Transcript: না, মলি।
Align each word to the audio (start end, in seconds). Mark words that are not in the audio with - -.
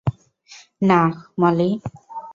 না, 0.81 0.99
মলি। 1.39 1.69